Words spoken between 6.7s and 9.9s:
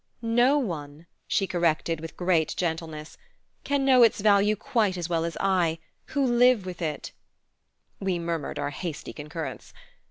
it" We murmured our hasty concurrence.